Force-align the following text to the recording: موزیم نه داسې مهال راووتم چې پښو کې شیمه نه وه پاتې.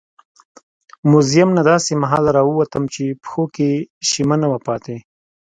موزیم 1.11 1.49
نه 1.57 1.63
داسې 1.71 1.91
مهال 2.01 2.25
راووتم 2.37 2.83
چې 2.93 3.03
پښو 3.21 3.43
کې 3.55 3.69
شیمه 4.09 4.35
نه 4.41 4.47
وه 4.51 4.59
پاتې. 4.67 4.95